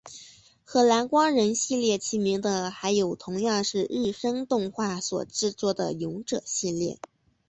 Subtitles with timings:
[0.65, 6.97] 和蓝光人系列齐名的还有同样是日升动画所制作的勇者系列。